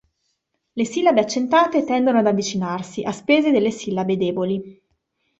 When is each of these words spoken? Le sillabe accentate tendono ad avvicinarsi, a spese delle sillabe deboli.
Le 0.73 0.83
sillabe 0.83 1.19
accentate 1.19 1.83
tendono 1.83 2.17
ad 2.17 2.25
avvicinarsi, 2.25 3.03
a 3.03 3.11
spese 3.11 3.51
delle 3.51 3.69
sillabe 3.69 4.17
deboli. 4.17 4.81